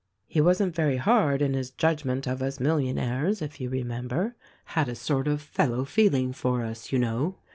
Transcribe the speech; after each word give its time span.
He 0.25 0.41
wasn't 0.41 0.73
very 0.73 0.97
hard 0.97 1.43
in 1.43 1.53
his 1.53 1.69
judgment 1.69 2.25
of 2.25 2.41
us 2.41 2.59
millionaires, 2.59 3.39
if 3.39 3.61
you 3.61 3.69
remember,— 3.69 4.35
had 4.75 4.89
a 4.89 4.95
sort 4.95 5.27
of 5.27 5.43
fellow 5.43 5.85
feeling 5.85 6.33
for 6.33 6.63
us, 6.65 6.91
you 6.91 6.97
know. 6.97 7.35